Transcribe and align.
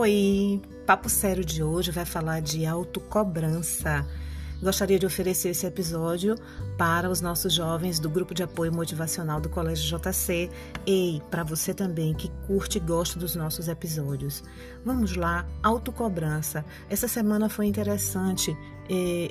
Oi, 0.00 0.62
papo 0.86 1.08
sério 1.08 1.44
de 1.44 1.60
hoje 1.60 1.90
vai 1.90 2.04
falar 2.04 2.40
de 2.40 2.64
autocobrança. 2.64 4.06
Gostaria 4.60 4.98
de 4.98 5.06
oferecer 5.06 5.50
esse 5.50 5.64
episódio 5.66 6.34
para 6.76 7.08
os 7.08 7.20
nossos 7.20 7.52
jovens 7.52 8.00
do 8.00 8.10
grupo 8.10 8.34
de 8.34 8.42
apoio 8.42 8.72
motivacional 8.72 9.40
do 9.40 9.48
Colégio 9.48 9.96
JC 9.96 10.50
e 10.84 11.22
para 11.30 11.44
você 11.44 11.72
também 11.72 12.12
que 12.12 12.28
curte 12.44 12.78
e 12.78 12.80
gosta 12.80 13.20
dos 13.20 13.36
nossos 13.36 13.68
episódios. 13.68 14.42
Vamos 14.84 15.14
lá, 15.14 15.46
autocobrança. 15.62 16.64
Essa 16.90 17.06
semana 17.06 17.48
foi 17.48 17.66
interessante. 17.66 18.56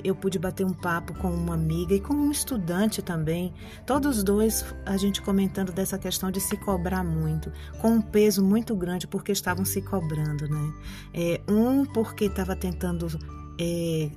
Eu 0.02 0.14
pude 0.14 0.38
bater 0.38 0.64
um 0.64 0.72
papo 0.72 1.12
com 1.14 1.30
uma 1.30 1.54
amiga 1.54 1.92
e 1.92 2.00
com 2.00 2.14
um 2.14 2.30
estudante 2.30 3.02
também, 3.02 3.52
todos 3.84 4.22
dois 4.22 4.64
a 4.86 4.96
gente 4.96 5.20
comentando 5.20 5.72
dessa 5.72 5.98
questão 5.98 6.30
de 6.30 6.40
se 6.40 6.56
cobrar 6.56 7.02
muito, 7.02 7.52
com 7.80 7.90
um 7.90 8.00
peso 8.00 8.42
muito 8.42 8.74
grande 8.76 9.08
porque 9.08 9.32
estavam 9.32 9.64
se 9.64 9.82
cobrando, 9.82 10.48
né? 10.48 10.72
É, 11.12 11.40
um 11.48 11.84
porque 11.84 12.26
estava 12.26 12.54
tentando 12.54 13.08
é, 13.60 14.12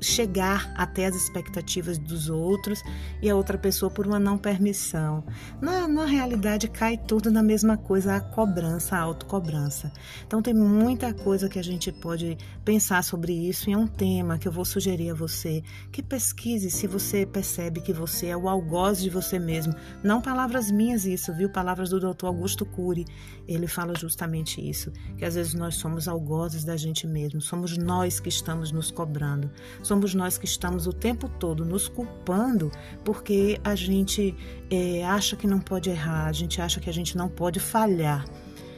chegar 0.00 0.72
até 0.76 1.06
as 1.06 1.16
expectativas 1.16 1.98
dos 1.98 2.28
outros 2.28 2.80
e 3.20 3.28
a 3.28 3.34
outra 3.34 3.58
pessoa 3.58 3.90
por 3.90 4.06
uma 4.06 4.20
não 4.20 4.38
permissão. 4.38 5.24
Na, 5.60 5.88
na 5.88 6.06
realidade, 6.06 6.68
cai 6.68 6.96
tudo 6.96 7.30
na 7.30 7.42
mesma 7.42 7.76
coisa, 7.76 8.14
a 8.14 8.20
cobrança, 8.20 8.96
a 8.96 9.00
autocobrança. 9.00 9.92
Então, 10.24 10.40
tem 10.40 10.54
muita 10.54 11.12
coisa 11.12 11.48
que 11.48 11.58
a 11.58 11.64
gente 11.64 11.90
pode 11.90 12.38
pensar 12.64 13.02
sobre 13.02 13.32
isso 13.32 13.68
e 13.68 13.72
é 13.72 13.76
um 13.76 13.88
tema 13.88 14.38
que 14.38 14.46
eu 14.46 14.52
vou 14.52 14.64
sugerir 14.64 15.10
a 15.10 15.14
você 15.14 15.62
que 15.90 16.02
pesquise 16.02 16.70
se 16.70 16.86
você 16.86 17.26
percebe 17.26 17.80
que 17.80 17.92
você 17.92 18.28
é 18.28 18.36
o 18.36 18.48
algoz 18.48 19.02
de 19.02 19.10
você 19.10 19.38
mesmo. 19.38 19.74
Não 20.02 20.20
palavras 20.20 20.70
minhas 20.70 21.04
isso, 21.04 21.34
viu? 21.34 21.50
Palavras 21.50 21.90
do 21.90 21.98
Dr. 21.98 22.26
Augusto 22.26 22.64
Cury. 22.64 23.04
Ele 23.48 23.66
fala 23.66 23.94
justamente 23.94 24.60
isso, 24.60 24.92
que 25.18 25.24
às 25.24 25.34
vezes 25.34 25.54
nós 25.54 25.74
somos 25.76 26.06
algozes 26.06 26.64
da 26.64 26.76
gente 26.76 27.06
mesmo, 27.06 27.40
somos 27.40 27.76
nós 27.76 28.20
que 28.20 28.28
estamos 28.28 28.70
nos 28.70 28.90
cobrando. 28.90 29.50
Somos 29.82 30.14
nós 30.14 30.38
que 30.38 30.44
estamos 30.44 30.86
o 30.86 30.92
tempo 30.92 31.28
todo 31.28 31.64
nos 31.64 31.88
culpando 31.88 32.70
porque 33.04 33.60
a 33.64 33.74
gente 33.74 34.34
é, 34.70 35.04
acha 35.04 35.36
que 35.36 35.46
não 35.46 35.60
pode 35.60 35.90
errar, 35.90 36.26
a 36.26 36.32
gente 36.32 36.60
acha 36.60 36.80
que 36.80 36.90
a 36.90 36.92
gente 36.92 37.16
não 37.16 37.28
pode 37.28 37.60
falhar. 37.60 38.24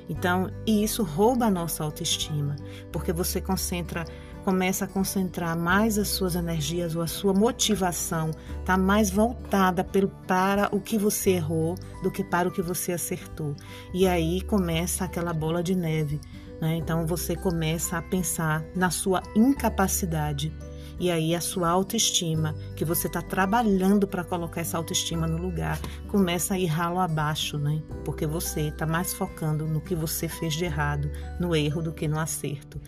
Então, 0.08 0.50
e 0.66 0.84
isso 0.84 1.02
rouba 1.02 1.46
a 1.46 1.50
nossa 1.50 1.82
autoestima, 1.82 2.56
porque 2.92 3.12
você 3.12 3.40
concentra, 3.40 4.04
começa 4.44 4.84
a 4.84 4.88
concentrar 4.88 5.58
mais 5.58 5.98
as 5.98 6.08
suas 6.08 6.36
energias 6.36 6.94
ou 6.94 7.02
a 7.02 7.06
sua 7.08 7.34
motivação 7.34 8.30
está 8.60 8.76
mais 8.76 9.10
voltada 9.10 9.82
pelo, 9.82 10.08
para 10.08 10.68
o 10.72 10.80
que 10.80 10.96
você 10.96 11.30
errou 11.30 11.74
do 12.02 12.10
que 12.10 12.22
para 12.22 12.48
o 12.48 12.52
que 12.52 12.62
você 12.62 12.92
acertou. 12.92 13.56
E 13.92 14.06
aí 14.06 14.40
começa 14.42 15.04
aquela 15.04 15.32
bola 15.32 15.62
de 15.62 15.74
neve. 15.74 16.20
Né? 16.60 16.76
Então 16.76 17.06
você 17.06 17.34
começa 17.34 17.98
a 17.98 18.02
pensar 18.02 18.64
na 18.74 18.90
sua 18.90 19.22
incapacidade 19.34 20.52
e 20.98 21.10
aí 21.10 21.34
a 21.34 21.40
sua 21.40 21.68
autoestima, 21.68 22.54
que 22.74 22.84
você 22.84 23.06
está 23.06 23.20
trabalhando 23.20 24.06
para 24.06 24.24
colocar 24.24 24.60
essa 24.60 24.78
autoestima 24.78 25.26
no 25.26 25.36
lugar, 25.36 25.78
começa 26.08 26.54
a 26.54 26.58
ir 26.58 26.66
ralo 26.66 26.98
abaixo, 26.98 27.58
né? 27.58 27.82
Porque 28.04 28.26
você 28.26 28.68
está 28.68 28.86
mais 28.86 29.12
focando 29.12 29.66
no 29.66 29.80
que 29.80 29.94
você 29.94 30.28
fez 30.28 30.54
de 30.54 30.64
errado, 30.64 31.10
no 31.38 31.54
erro, 31.54 31.82
do 31.82 31.92
que 31.92 32.08
no 32.08 32.18
acerto. 32.18 32.80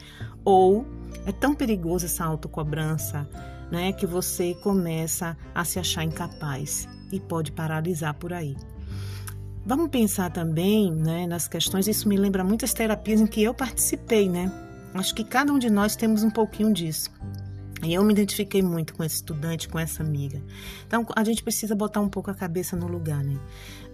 Ou 0.44 0.86
é 1.26 1.32
tão 1.32 1.54
perigoso 1.54 2.06
essa 2.06 2.24
autocobrança, 2.24 3.28
né? 3.70 3.92
Que 3.92 4.06
você 4.06 4.54
começa 4.54 5.36
a 5.54 5.64
se 5.64 5.78
achar 5.78 6.04
incapaz 6.04 6.88
e 7.12 7.20
pode 7.20 7.52
paralisar 7.52 8.14
por 8.14 8.32
aí. 8.32 8.56
Vamos 9.66 9.90
pensar 9.90 10.30
também 10.30 10.90
né, 10.90 11.26
nas 11.26 11.46
questões, 11.46 11.86
isso 11.86 12.08
me 12.08 12.16
lembra 12.16 12.42
muitas 12.42 12.72
terapias 12.72 13.20
em 13.20 13.26
que 13.26 13.42
eu 13.42 13.52
participei, 13.52 14.26
né? 14.26 14.50
Acho 14.94 15.14
que 15.14 15.22
cada 15.22 15.52
um 15.52 15.58
de 15.58 15.68
nós 15.68 15.94
temos 15.94 16.22
um 16.22 16.30
pouquinho 16.30 16.72
disso. 16.72 17.10
E 17.82 17.94
eu 17.94 18.02
me 18.02 18.12
identifiquei 18.12 18.62
muito 18.62 18.94
com 18.94 19.04
esse 19.04 19.16
estudante, 19.16 19.68
com 19.68 19.78
essa 19.78 20.02
amiga. 20.02 20.42
Então, 20.86 21.06
a 21.14 21.22
gente 21.22 21.42
precisa 21.42 21.74
botar 21.74 22.00
um 22.00 22.08
pouco 22.08 22.30
a 22.30 22.34
cabeça 22.34 22.76
no 22.76 22.88
lugar, 22.88 23.22
né? 23.22 23.38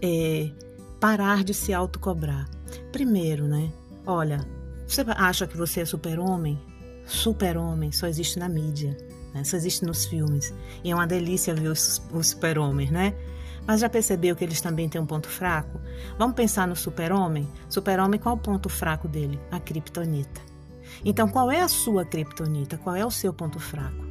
É, 0.00 0.50
parar 1.00 1.44
de 1.44 1.52
se 1.52 1.72
autocobrar. 1.72 2.48
Primeiro, 2.90 3.46
né? 3.46 3.70
Olha, 4.06 4.46
você 4.86 5.02
acha 5.08 5.46
que 5.46 5.56
você 5.56 5.80
é 5.80 5.84
super-homem? 5.84 6.58
Super-homem 7.06 7.92
só 7.92 8.06
existe 8.06 8.38
na 8.38 8.48
mídia, 8.48 8.96
né? 9.34 9.44
só 9.44 9.56
existe 9.56 9.84
nos 9.84 10.06
filmes. 10.06 10.54
E 10.82 10.90
é 10.90 10.94
uma 10.94 11.06
delícia 11.06 11.54
ver 11.54 11.68
os, 11.68 12.00
os 12.12 12.28
super-homens, 12.28 12.90
né? 12.90 13.14
Mas 13.66 13.80
já 13.80 13.88
percebeu 13.88 14.36
que 14.36 14.44
eles 14.44 14.60
também 14.60 14.88
têm 14.88 15.00
um 15.00 15.06
ponto 15.06 15.28
fraco? 15.28 15.80
Vamos 16.18 16.36
pensar 16.36 16.66
no 16.66 16.76
super-homem? 16.76 17.48
Super-homem, 17.68 18.20
qual 18.20 18.34
é 18.34 18.38
o 18.38 18.40
ponto 18.40 18.68
fraco 18.68 19.08
dele? 19.08 19.38
A 19.50 19.58
criptonita. 19.58 20.53
Então, 21.04 21.28
qual 21.28 21.50
é 21.50 21.60
a 21.60 21.68
sua 21.68 22.04
criptonita? 22.04 22.76
Qual 22.76 22.94
é 22.94 23.04
o 23.04 23.10
seu 23.10 23.32
ponto 23.32 23.58
fraco? 23.58 24.04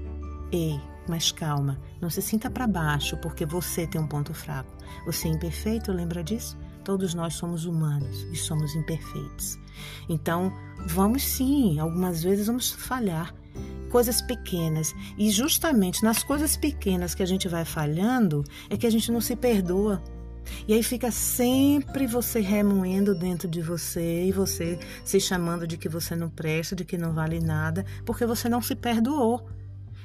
Ei, 0.52 0.80
mas 1.08 1.32
calma, 1.32 1.80
não 2.02 2.10
se 2.10 2.22
sinta 2.22 2.50
para 2.50 2.68
baixo 2.68 3.18
porque 3.18 3.46
você 3.46 3.86
tem 3.86 4.00
um 4.00 4.08
ponto 4.08 4.34
fraco. 4.34 4.72
Você 5.06 5.28
é 5.28 5.32
imperfeito, 5.32 5.92
lembra 5.92 6.24
disso? 6.24 6.58
Todos 6.84 7.14
nós 7.14 7.36
somos 7.36 7.66
humanos 7.66 8.28
e 8.32 8.36
somos 8.36 8.76
imperfeitos. 8.76 9.58
Então, 10.08 10.54
vamos 10.88 11.24
sim, 11.24 11.80
algumas 11.80 12.24
vezes 12.24 12.48
vamos 12.48 12.72
falhar. 12.72 13.34
Coisas 13.90 14.22
pequenas. 14.22 14.94
E 15.18 15.30
justamente 15.30 16.04
nas 16.04 16.24
coisas 16.24 16.58
pequenas 16.58 17.14
que 17.14 17.24
a 17.24 17.28
gente 17.28 17.48
vai 17.48 17.64
falhando 17.64 18.44
é 18.70 18.76
que 18.76 18.88
a 18.88 18.90
gente 18.90 19.12
não 19.12 19.22
se 19.22 19.36
perdoa. 19.36 20.02
E 20.68 20.74
aí 20.74 20.84
fica 20.84 21.12
sempre 21.12 22.08
você 22.08 22.40
remoendo 22.40 23.14
dentro 23.14 23.48
de 23.48 23.62
você 23.62 24.26
e 24.26 24.32
você 24.32 24.80
se 25.04 25.20
chamando 25.20 25.68
de 25.68 25.78
que 25.78 25.90
você 25.90 26.16
não 26.16 26.30
presta, 26.30 26.76
de 26.76 26.86
que 26.86 26.98
não 26.98 27.14
vale 27.14 27.40
nada, 27.40 27.86
porque 28.06 28.26
você 28.26 28.48
não 28.48 28.62
se 28.62 28.76
perdoou. 28.76 29.48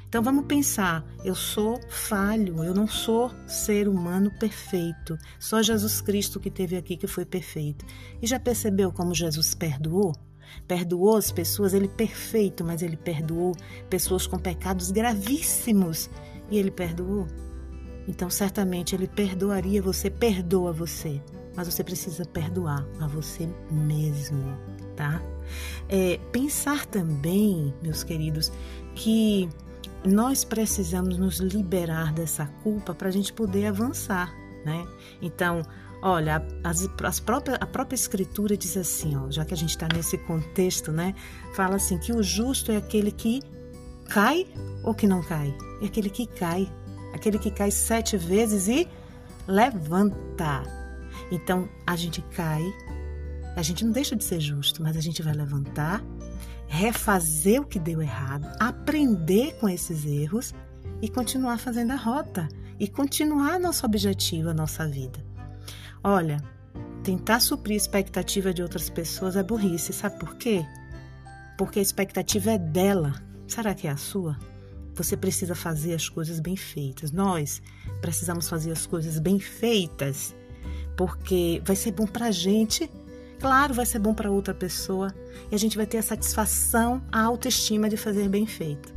Então 0.09 0.23
vamos 0.23 0.45
pensar, 0.45 1.05
eu 1.23 1.35
sou 1.35 1.79
falho, 1.87 2.63
eu 2.63 2.73
não 2.73 2.87
sou 2.87 3.31
ser 3.45 3.87
humano 3.87 4.31
perfeito. 4.39 5.15
Só 5.39 5.61
Jesus 5.61 6.01
Cristo 6.01 6.39
que 6.39 6.49
teve 6.49 6.75
aqui 6.75 6.97
que 6.97 7.05
foi 7.05 7.25
perfeito. 7.25 7.85
E 8.19 8.25
já 8.25 8.39
percebeu 8.39 8.91
como 8.91 9.13
Jesus 9.13 9.53
perdoou? 9.53 10.15
Perdoou 10.67 11.15
as 11.15 11.31
pessoas, 11.31 11.75
ele 11.75 11.87
perfeito, 11.87 12.65
mas 12.65 12.81
ele 12.81 12.97
perdoou 12.97 13.55
pessoas 13.87 14.25
com 14.25 14.39
pecados 14.39 14.89
gravíssimos. 14.89 16.09
E 16.49 16.57
ele 16.57 16.71
perdoou 16.71 17.27
então, 18.09 18.27
certamente 18.27 18.95
ele 18.95 19.07
perdoaria 19.07 19.83
você, 19.83 20.09
perdoa 20.09 20.73
você, 20.73 21.21
mas 21.55 21.71
você 21.71 21.83
precisa 21.83 22.25
perdoar 22.25 22.83
a 22.99 23.05
você 23.05 23.47
mesmo, 23.69 24.57
tá? 24.95 25.21
É, 25.87 26.19
pensar 26.31 26.87
também, 26.87 27.71
meus 27.83 28.03
queridos, 28.03 28.51
que 28.95 29.47
nós 30.03 30.43
precisamos 30.43 31.19
nos 31.19 31.37
liberar 31.37 32.11
dessa 32.11 32.47
culpa 32.63 32.95
para 32.95 33.09
a 33.09 33.11
gente 33.11 33.31
poder 33.31 33.67
avançar, 33.67 34.33
né? 34.65 34.87
Então, 35.21 35.61
olha, 36.01 36.43
as, 36.63 36.89
as 37.03 37.19
próprias, 37.19 37.59
a 37.61 37.67
própria 37.67 37.95
escritura 37.95 38.57
diz 38.57 38.75
assim, 38.75 39.15
ó, 39.15 39.29
já 39.29 39.45
que 39.45 39.53
a 39.53 39.57
gente 39.57 39.69
está 39.69 39.87
nesse 39.93 40.17
contexto, 40.17 40.91
né? 40.91 41.13
Fala 41.53 41.75
assim 41.75 41.99
que 41.99 42.11
o 42.11 42.23
justo 42.23 42.71
é 42.71 42.77
aquele 42.77 43.11
que 43.11 43.39
cai 44.09 44.47
ou 44.83 44.95
que 44.95 45.05
não 45.05 45.21
cai, 45.21 45.55
é 45.79 45.85
aquele 45.85 46.09
que 46.09 46.25
cai 46.25 46.67
aquele 47.13 47.39
que 47.39 47.51
cai 47.51 47.71
sete 47.71 48.17
vezes 48.17 48.67
e 48.67 48.87
levanta. 49.47 50.63
Então 51.31 51.67
a 51.85 51.95
gente 51.95 52.21
cai, 52.35 52.63
a 53.55 53.61
gente 53.61 53.83
não 53.83 53.91
deixa 53.91 54.15
de 54.15 54.23
ser 54.23 54.39
justo, 54.39 54.81
mas 54.81 54.95
a 54.95 55.01
gente 55.01 55.21
vai 55.21 55.33
levantar, 55.33 56.03
refazer 56.67 57.61
o 57.61 57.65
que 57.65 57.79
deu 57.79 58.01
errado, 58.01 58.47
aprender 58.59 59.55
com 59.59 59.67
esses 59.67 60.05
erros 60.05 60.53
e 61.01 61.09
continuar 61.09 61.57
fazendo 61.57 61.91
a 61.91 61.95
rota 61.95 62.47
e 62.79 62.87
continuar 62.87 63.59
nosso 63.59 63.85
objetivo, 63.85 64.49
a 64.49 64.53
nossa 64.53 64.87
vida. 64.87 65.23
Olha, 66.03 66.41
tentar 67.03 67.39
suprir 67.39 67.73
a 67.73 67.77
expectativa 67.77 68.53
de 68.53 68.61
outras 68.61 68.89
pessoas 68.89 69.35
é 69.35 69.43
burrice, 69.43 69.91
sabe 69.91 70.17
por 70.19 70.35
quê? 70.35 70.65
Porque 71.57 71.79
a 71.79 71.81
expectativa 71.81 72.51
é 72.51 72.57
dela. 72.57 73.13
Será 73.47 73.73
que 73.73 73.87
é 73.87 73.91
a 73.91 73.97
sua? 73.97 74.37
Você 74.99 75.15
precisa 75.15 75.55
fazer 75.55 75.93
as 75.93 76.09
coisas 76.09 76.41
bem 76.41 76.57
feitas. 76.57 77.09
Nós 77.09 77.61
precisamos 78.01 78.49
fazer 78.49 78.73
as 78.73 78.85
coisas 78.85 79.17
bem 79.17 79.39
feitas, 79.39 80.35
porque 80.97 81.61
vai 81.63 81.77
ser 81.77 81.93
bom 81.93 82.05
para 82.05 82.25
a 82.25 82.31
gente, 82.31 82.91
claro, 83.39 83.73
vai 83.73 83.85
ser 83.85 83.99
bom 83.99 84.13
para 84.13 84.29
outra 84.29 84.53
pessoa, 84.53 85.15
e 85.49 85.55
a 85.55 85.57
gente 85.57 85.77
vai 85.77 85.85
ter 85.85 85.99
a 85.99 86.03
satisfação, 86.03 87.01
a 87.09 87.21
autoestima 87.21 87.87
de 87.87 87.95
fazer 87.95 88.27
bem 88.27 88.45
feito. 88.45 88.93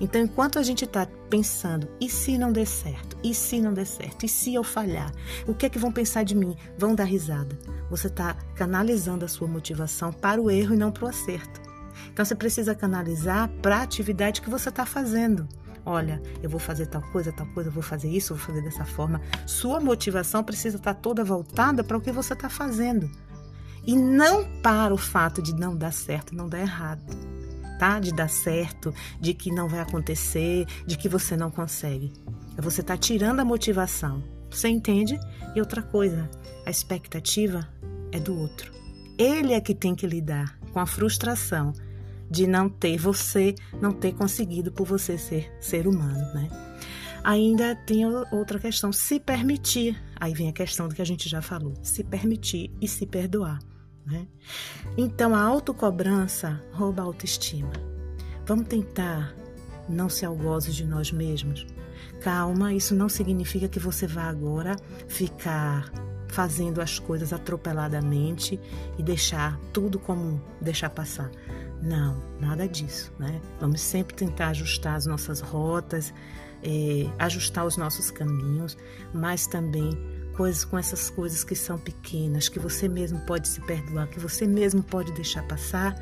Então, 0.00 0.20
enquanto 0.20 0.58
a 0.58 0.62
gente 0.64 0.84
está 0.84 1.06
pensando, 1.30 1.86
e 2.00 2.10
se 2.10 2.36
não 2.36 2.52
der 2.52 2.66
certo? 2.66 3.16
E 3.22 3.32
se 3.32 3.60
não 3.60 3.72
der 3.72 3.86
certo? 3.86 4.26
E 4.26 4.28
se 4.28 4.54
eu 4.54 4.64
falhar? 4.64 5.12
O 5.46 5.54
que 5.54 5.66
é 5.66 5.68
que 5.68 5.78
vão 5.78 5.92
pensar 5.92 6.24
de 6.24 6.34
mim? 6.34 6.56
Vão 6.76 6.96
dar 6.96 7.04
risada. 7.04 7.56
Você 7.88 8.08
está 8.08 8.34
canalizando 8.56 9.24
a 9.24 9.28
sua 9.28 9.46
motivação 9.46 10.12
para 10.12 10.42
o 10.42 10.50
erro 10.50 10.74
e 10.74 10.78
não 10.78 10.90
para 10.90 11.04
o 11.04 11.08
acerto. 11.08 11.67
Então 12.12 12.24
você 12.24 12.34
precisa 12.34 12.74
canalizar 12.74 13.48
para 13.62 13.78
a 13.78 13.82
atividade 13.82 14.40
que 14.40 14.50
você 14.50 14.68
está 14.68 14.84
fazendo. 14.84 15.48
Olha, 15.84 16.20
eu 16.42 16.50
vou 16.50 16.60
fazer 16.60 16.86
tal 16.86 17.00
coisa, 17.00 17.32
tal 17.32 17.46
coisa, 17.46 17.70
eu 17.70 17.72
vou 17.72 17.82
fazer 17.82 18.10
isso, 18.10 18.34
vou 18.34 18.44
fazer 18.44 18.62
dessa 18.62 18.84
forma. 18.84 19.20
Sua 19.46 19.80
motivação 19.80 20.44
precisa 20.44 20.76
estar 20.76 20.92
tá 20.92 21.00
toda 21.00 21.24
voltada 21.24 21.82
para 21.82 21.96
o 21.96 22.00
que 22.00 22.12
você 22.12 22.34
está 22.34 22.48
fazendo. 22.48 23.10
E 23.86 23.96
não 23.96 24.44
para 24.60 24.92
o 24.92 24.98
fato 24.98 25.40
de 25.40 25.54
não 25.54 25.74
dar 25.74 25.92
certo, 25.92 26.34
não 26.34 26.46
dar 26.46 26.60
errado. 26.60 27.02
Tá? 27.78 27.98
De 27.98 28.12
dar 28.12 28.28
certo, 28.28 28.92
de 29.18 29.32
que 29.32 29.50
não 29.50 29.66
vai 29.66 29.80
acontecer, 29.80 30.66
de 30.86 30.98
que 30.98 31.08
você 31.08 31.36
não 31.38 31.50
consegue. 31.50 32.12
Você 32.58 32.82
tá 32.82 32.96
tirando 32.96 33.40
a 33.40 33.44
motivação. 33.44 34.22
Você 34.50 34.68
entende? 34.68 35.18
E 35.54 35.60
outra 35.60 35.80
coisa, 35.80 36.28
a 36.66 36.70
expectativa 36.70 37.66
é 38.12 38.20
do 38.20 38.38
outro. 38.38 38.72
Ele 39.16 39.54
é 39.54 39.60
que 39.60 39.74
tem 39.74 39.94
que 39.94 40.06
lidar 40.06 40.58
com 40.72 40.80
a 40.80 40.86
frustração 40.86 41.72
de 42.30 42.46
não 42.46 42.68
ter 42.68 42.98
você, 42.98 43.54
não 43.80 43.92
ter 43.92 44.14
conseguido 44.14 44.70
por 44.72 44.86
você 44.86 45.16
ser 45.16 45.52
ser 45.60 45.86
humano, 45.86 46.32
né? 46.34 46.48
Ainda 47.24 47.74
tem 47.74 48.06
outra 48.06 48.58
questão, 48.58 48.92
se 48.92 49.18
permitir. 49.20 50.00
Aí 50.16 50.32
vem 50.32 50.48
a 50.48 50.52
questão 50.52 50.88
do 50.88 50.94
que 50.94 51.02
a 51.02 51.06
gente 51.06 51.28
já 51.28 51.42
falou, 51.42 51.74
se 51.82 52.02
permitir 52.04 52.70
e 52.80 52.88
se 52.88 53.06
perdoar. 53.06 53.58
Né? 54.06 54.26
Então 54.96 55.34
a 55.34 55.42
autocobrança 55.42 56.62
rouba 56.72 57.02
a 57.02 57.04
autoestima. 57.04 57.72
Vamos 58.46 58.68
tentar 58.68 59.34
não 59.88 60.08
ser 60.08 60.26
algozes 60.26 60.74
de 60.74 60.86
nós 60.86 61.12
mesmos. 61.12 61.66
Calma, 62.20 62.72
isso 62.72 62.94
não 62.94 63.08
significa 63.08 63.68
que 63.68 63.78
você 63.78 64.06
vá 64.06 64.24
agora 64.24 64.76
ficar 65.08 65.92
fazendo 66.28 66.80
as 66.80 66.98
coisas 66.98 67.32
atropeladamente 67.32 68.60
e 68.98 69.02
deixar 69.02 69.58
tudo 69.72 69.98
como 69.98 70.42
deixar 70.60 70.90
passar. 70.90 71.30
Não, 71.82 72.22
nada 72.40 72.66
disso, 72.66 73.12
né? 73.18 73.40
Vamos 73.60 73.80
sempre 73.80 74.14
tentar 74.14 74.48
ajustar 74.48 74.96
as 74.96 75.06
nossas 75.06 75.40
rotas, 75.40 76.12
é, 76.62 77.06
ajustar 77.18 77.64
os 77.64 77.76
nossos 77.76 78.10
caminhos, 78.10 78.76
mas 79.14 79.46
também 79.46 79.90
coisas 80.36 80.64
com 80.64 80.78
essas 80.78 81.10
coisas 81.10 81.44
que 81.44 81.54
são 81.54 81.78
pequenas, 81.78 82.48
que 82.48 82.58
você 82.58 82.88
mesmo 82.88 83.18
pode 83.20 83.48
se 83.48 83.60
perdoar, 83.60 84.08
que 84.08 84.20
você 84.20 84.46
mesmo 84.46 84.82
pode 84.82 85.12
deixar 85.12 85.42
passar, 85.46 85.94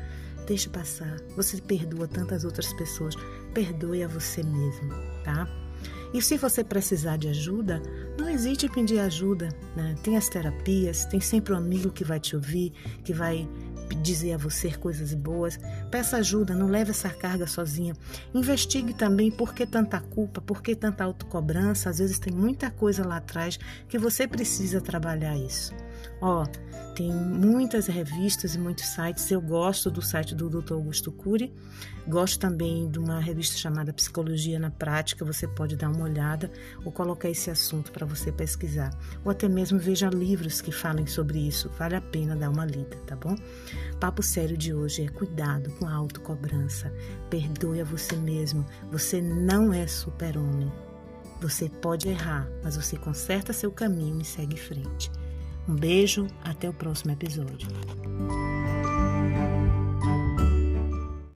deixe 0.47 0.69
passar. 0.69 1.17
Você 1.35 1.61
perdoa 1.61 2.07
tantas 2.07 2.43
outras 2.43 2.71
pessoas, 2.73 3.15
perdoe 3.53 4.03
a 4.03 4.07
você 4.07 4.43
mesmo, 4.43 4.89
tá? 5.23 5.47
E 6.13 6.21
se 6.21 6.37
você 6.37 6.63
precisar 6.63 7.17
de 7.17 7.27
ajuda, 7.27 7.81
não 8.17 8.29
hesite 8.29 8.65
em 8.65 8.69
pedir 8.69 8.99
ajuda. 8.99 9.49
Né? 9.75 9.95
Tem 10.01 10.15
as 10.15 10.29
terapias, 10.29 11.05
tem 11.05 11.19
sempre 11.19 11.53
um 11.53 11.57
amigo 11.57 11.91
que 11.91 12.03
vai 12.03 12.19
te 12.19 12.35
ouvir, 12.35 12.71
que 13.03 13.13
vai 13.13 13.47
dizer 13.95 14.33
a 14.33 14.37
você 14.37 14.71
coisas 14.71 15.13
boas. 15.13 15.59
Peça 15.89 16.17
ajuda, 16.17 16.53
não 16.53 16.67
leve 16.67 16.91
essa 16.91 17.09
carga 17.09 17.47
sozinha. 17.47 17.93
Investigue 18.33 18.93
também 18.93 19.31
por 19.31 19.53
que 19.53 19.65
tanta 19.65 19.99
culpa, 19.99 20.41
por 20.41 20.61
que 20.61 20.75
tanta 20.75 21.03
autocobrança. 21.03 21.89
Às 21.89 21.99
vezes 21.99 22.19
tem 22.19 22.33
muita 22.33 22.69
coisa 22.69 23.05
lá 23.05 23.17
atrás 23.17 23.59
que 23.87 23.97
você 23.97 24.27
precisa 24.27 24.81
trabalhar 24.81 25.35
isso. 25.37 25.73
Ó, 26.21 26.45
tem 26.97 27.11
muitas 27.11 27.85
revistas 27.85 28.55
e 28.55 28.59
muitos 28.59 28.85
sites. 28.85 29.29
Eu 29.29 29.39
gosto 29.39 29.91
do 29.91 30.01
site 30.01 30.33
do 30.33 30.49
Dr. 30.49 30.73
Augusto 30.73 31.11
Cury. 31.11 31.53
Gosto 32.07 32.39
também 32.39 32.89
de 32.89 32.97
uma 32.97 33.19
revista 33.19 33.55
chamada 33.55 33.93
Psicologia 33.93 34.59
na 34.59 34.71
Prática. 34.71 35.23
Você 35.23 35.47
pode 35.47 35.75
dar 35.75 35.89
uma 35.89 36.05
olhada 36.05 36.49
ou 36.83 36.91
colocar 36.91 37.29
esse 37.29 37.51
assunto 37.51 37.91
para 37.91 38.03
você 38.03 38.31
pesquisar. 38.31 38.89
Ou 39.23 39.31
até 39.31 39.47
mesmo 39.47 39.77
veja 39.77 40.09
livros 40.09 40.59
que 40.59 40.71
falem 40.71 41.05
sobre 41.05 41.37
isso. 41.37 41.69
Vale 41.77 41.97
a 41.97 42.01
pena 42.01 42.35
dar 42.35 42.49
uma 42.49 42.65
lida, 42.65 42.97
tá 43.05 43.15
bom? 43.15 43.35
Papo 43.99 44.23
sério 44.23 44.57
de 44.57 44.73
hoje 44.73 45.03
é 45.03 45.07
cuidado 45.07 45.69
com 45.73 45.85
a 45.85 45.93
autocobrança. 45.93 46.91
Perdoe 47.29 47.81
a 47.81 47.85
você 47.85 48.15
mesmo. 48.15 48.65
Você 48.91 49.21
não 49.21 49.71
é 49.71 49.85
super-homem. 49.85 50.71
Você 51.39 51.69
pode 51.69 52.09
errar, 52.09 52.49
mas 52.63 52.75
você 52.75 52.97
conserta 52.97 53.53
seu 53.53 53.71
caminho 53.71 54.19
e 54.19 54.25
segue 54.25 54.55
em 54.55 54.57
frente. 54.57 55.11
Um 55.67 55.75
beijo, 55.75 56.27
até 56.43 56.69
o 56.69 56.73
próximo 56.73 57.11
episódio. 57.11 57.67